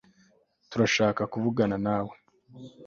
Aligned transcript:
turashaka 0.69 1.21
kuvugana 1.31 1.75
nawe 1.85 2.13